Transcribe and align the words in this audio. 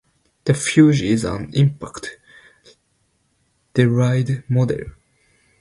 The 0.45 0.53
fuze 0.55 1.03
is 1.03 1.23
an 1.25 1.51
impact-delayed 1.53 2.09
model. 4.49 4.79